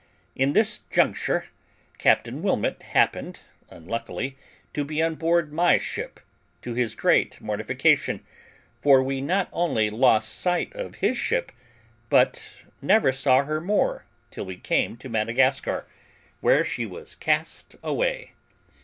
[0.35, 1.45] In this juncture
[1.99, 4.35] Captain Wilmot happened, unluckily,
[4.73, 6.19] to be on board my ship,
[6.63, 8.25] to his great mortification;
[8.81, 11.51] for we not only lost sight of his ship,
[12.09, 12.43] but
[12.81, 15.85] never saw her more till we came to Madagascar,
[16.39, 18.33] where she was cast away.